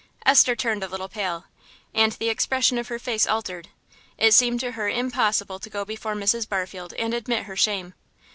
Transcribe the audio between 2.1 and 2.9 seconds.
the expression of